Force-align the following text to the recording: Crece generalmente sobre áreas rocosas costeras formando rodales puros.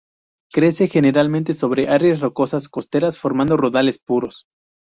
Crece 0.51 0.87
generalmente 0.87 1.53
sobre 1.53 1.87
áreas 1.87 2.21
rocosas 2.21 2.67
costeras 2.69 3.19
formando 3.19 3.55
rodales 3.55 3.99
puros. 3.99 4.47